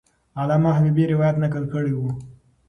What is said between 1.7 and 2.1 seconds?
کړی وو.